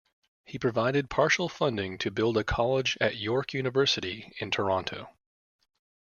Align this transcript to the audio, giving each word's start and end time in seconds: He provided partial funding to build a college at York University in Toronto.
He 0.43 0.57
provided 0.57 1.11
partial 1.11 1.47
funding 1.47 1.99
to 1.99 2.09
build 2.09 2.35
a 2.35 2.43
college 2.43 2.97
at 2.99 3.17
York 3.17 3.53
University 3.53 4.33
in 4.39 4.49
Toronto. 4.49 5.09